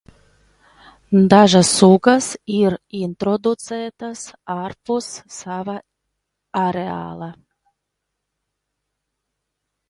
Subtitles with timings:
[1.33, 4.23] Dažas sugas ir introducētas
[4.55, 5.77] ārpus sava
[6.63, 7.29] areāla.